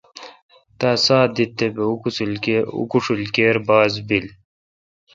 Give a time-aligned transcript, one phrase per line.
[0.79, 1.83] تا ساہ دیت تے° بہ
[2.79, 4.27] اوکوشیل کیر باز بیل۔